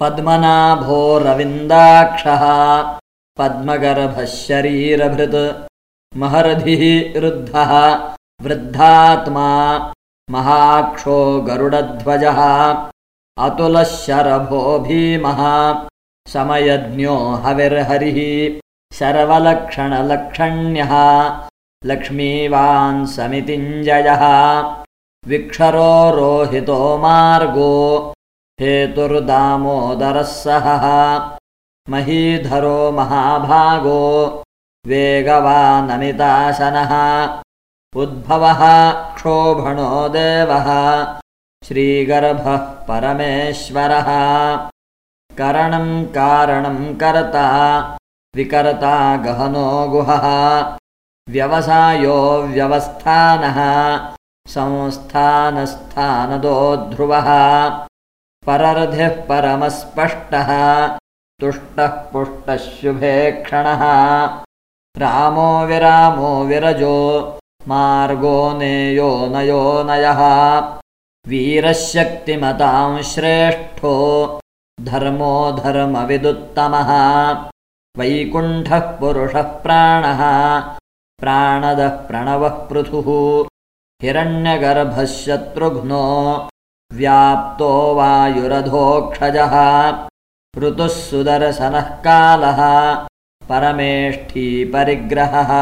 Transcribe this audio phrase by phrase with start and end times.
[0.00, 2.42] पद्मनाभोरविन्दाक्षः
[3.38, 5.38] पद्मगर्भः शरीरभृत्
[6.22, 6.82] महरधिः
[7.22, 7.72] रुद्धः
[8.44, 9.46] वृद्धात्मा
[10.34, 11.16] महाक्षो
[11.48, 12.38] गरुडध्वजः
[13.46, 15.40] अतुलः शरभो भीमः
[16.26, 18.20] समयज्ञो हविर्हरिः
[18.98, 20.92] शर्वलक्षणलक्षण्यः
[21.90, 24.24] लक्ष्मीवान् समितिञ्जयः
[25.32, 27.74] विक्षरो रोहितो मार्गो
[28.60, 31.30] हेतुर्दामोदरः सहः
[31.90, 34.42] महीधरो महाभागो
[34.86, 36.92] वेगवानमिताशनः।
[37.96, 41.18] उद्भवः क्षोभणो देवः।
[41.64, 44.08] श्रीगर्भः परमेश्वरः।
[45.38, 47.98] करणम् कारणम् कर्ता
[48.36, 50.76] विकर्ता गहनो गुहः।
[51.28, 53.58] व्यवसायो व्यवस्थानः
[54.48, 57.87] संस्थानस्थानदो ध्रुवः
[58.48, 60.50] परर्धिः परमस्पष्टः
[61.40, 63.82] तुष्टः पुष्टः शुभे क्षणः।
[64.98, 66.96] रामो विरामो विरजो
[67.68, 70.20] मार्गो नेयो नयो नयः।
[71.28, 73.94] वीरशक्तिमतां श्रेष्ठो
[74.80, 76.90] धर्मो धर्मविदुत्तमः।
[77.98, 80.22] वैकुण्ठः पुरुषः प्राणः
[81.20, 83.08] प्राणदः प्रणवः पृथुः।
[84.02, 86.04] हिरण्यगर्भः शत्रुघ्नो
[86.92, 89.54] व्याप्तो वायुरधोक्षजः।
[90.58, 92.94] ऋतुः सुदर्शनः कालः।
[93.48, 95.52] परमेष्ठी परिग्रहः।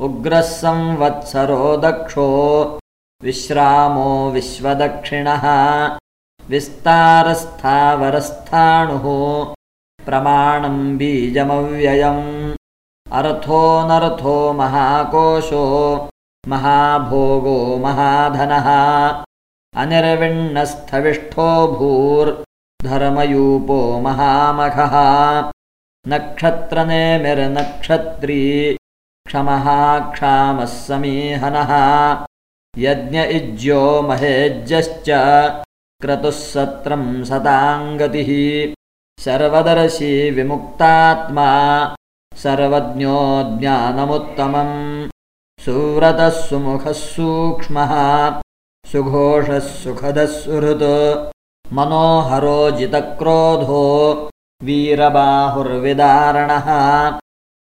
[0.00, 2.80] उग्रः संवत्सरो दक्षो।
[3.22, 5.44] विश्रामो विश्वदक्षिणः।
[6.48, 7.44] विस्तारस्थावरस्थाणुः।
[10.04, 12.54] प्रमाणम् बीजमव्ययम्।
[13.12, 16.10] अर्थोऽनर्थो महाकोशो।
[16.48, 18.68] महाभोगो महाधनः
[19.76, 24.94] अनिर्विण्णस्थविष्ठो भूर्धर्मयूपो महामखः
[26.12, 28.44] नक्षत्रनेमिर्नक्षत्री
[29.26, 29.66] क्षमः
[30.12, 31.72] क्षामः समीहनः।
[32.78, 35.08] यज्ञ इज्यो महेज्यश्च
[36.02, 38.30] क्रतुः सत्रम् सताङ्गतिः
[39.24, 41.48] सर्वदर्शी विमुक्तात्मा
[42.42, 43.18] सर्वज्ञो
[43.60, 45.08] ज्ञानमुत्तमम्।
[45.64, 47.92] सुव्रतः सुमुखः सूक्ष्मः
[48.92, 54.30] सुघोषः सुखदः सुहृत्। मनोहरो जितक्रोधो
[54.62, 56.64] वीरबाहुर्विदारणः।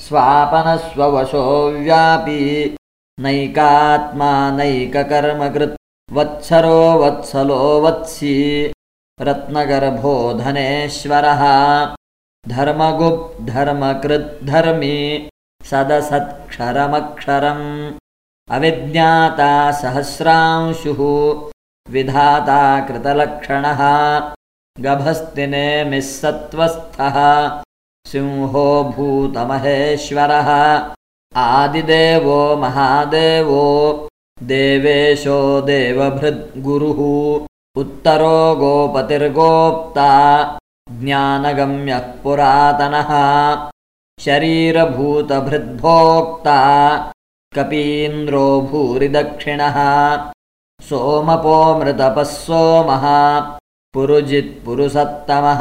[0.00, 2.76] स्वापनस्ववशो व्यापी
[3.20, 5.76] नैकात्मा नैककर्मकृत्।
[6.12, 8.72] वत्सरो वत्सलो वत्सी
[9.20, 11.42] रत्नगर्भो धनेश्वरः
[12.48, 15.28] धर्मगुब्धर्मकृद्धर्मी
[15.70, 17.92] सदसत्क्षरमक्षरम्
[18.56, 19.50] अविज्ञाता
[19.80, 21.00] सहस्रांशुः
[21.92, 23.80] विधाता कृतलक्षणः
[24.76, 27.16] गभस्तिनेमिः सत्त्वस्थः
[28.06, 28.66] सिंहो
[28.96, 30.50] भूतमहेश्वरः
[31.34, 33.64] आदिदेवो महादेवो
[34.52, 35.38] देवेशो
[35.70, 37.00] देवभृद्गुरुः
[37.80, 40.10] उत्तरो गोपतिर्गोप्ता
[41.02, 43.10] ज्ञानगम्यः पुरातनः
[44.24, 46.56] शरीरभूतभृद्भोक्ता
[47.58, 49.76] कपीन्द्रो भूरिदक्षिणः
[50.82, 53.04] सोमपोमृतपः सोमः
[53.94, 55.60] पुरुजित्पुरुसत्तमः।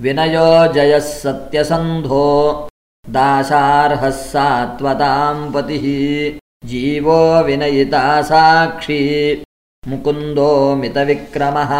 [0.00, 2.68] विनयो जयः सत्यसन्धो।
[3.10, 5.86] दाशार्हः सात्वताम् पतिः।
[6.68, 9.44] जीवो विनयिता साक्षी।
[9.88, 11.72] मुकुन्दो मितविक्रमः।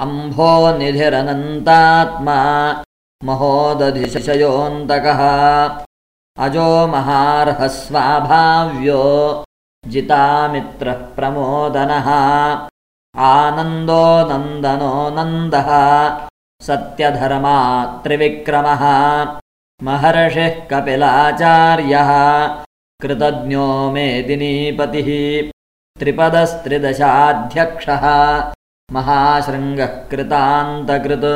[0.00, 2.38] अम्भो निधिरनन्तात्मा।
[3.24, 5.20] महोदधिशयोऽन्तकः
[6.40, 9.00] अजो महार्हस्वाभाव्यो
[9.92, 12.08] जितामित्रः प्रमोदनः
[13.30, 15.68] आनन्दो नन्दनो नन्दः
[16.66, 17.58] सत्यधर्मा
[18.04, 18.82] त्रिविक्रमः।
[19.86, 22.10] महर्षिः कपिलाचार्यः
[23.02, 25.08] कृतज्ञो मेदिनीपतिः
[26.00, 28.04] त्रिपदस्त्रिदशाध्यक्षः
[28.96, 31.32] महाशृङ्गः कृतान्तकृत्।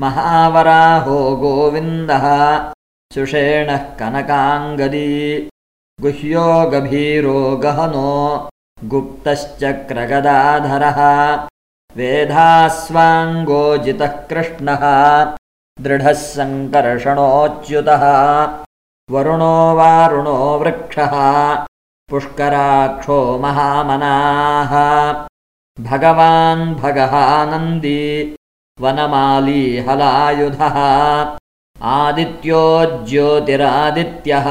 [0.00, 2.26] महावराहो गोविन्दः
[3.14, 5.48] सुषेणः कनकाङ्गदी
[6.00, 8.50] गुह्यो गभीरो गहनो
[8.84, 11.48] गुप्तश्चक्रगदाधरः।
[11.96, 14.80] वेधास्वाङ्गोजितः कृष्णः।
[15.80, 18.02] दृढः सङ्कर्षणोच्युतः।
[19.10, 21.66] वरुणो वारुणो वृक्षः।
[22.10, 25.26] पुष्कराक्षो महामनाः।
[25.84, 28.36] भगवान् भगः नन्दी
[28.80, 30.78] वनमाली हलायुधः
[31.80, 32.60] आदित्यो
[33.08, 34.46] ज्योतिरादित्यः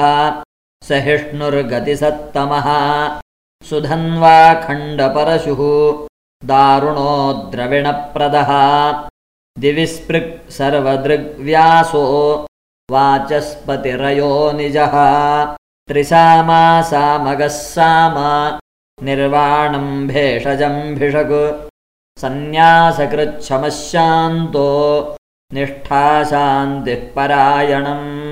[0.87, 2.67] सहिष्णुर्गतिसत्तमः
[3.69, 5.61] सुधन्वाखण्डपरशुः
[6.51, 7.15] दारुणो
[7.51, 8.51] द्रविणप्रदः
[9.61, 12.03] दिविस्पृक् सर्वदृग्व्यासो
[12.91, 14.95] वाचस्पतिरयो निजः।
[15.87, 18.15] त्रिसामासामगः साम
[20.07, 21.35] भेषजम्भिषक्
[22.21, 24.67] सन्न्यासकृच्छमः शान्तो
[25.53, 28.26] निष्ठाशान्तिः परायणम्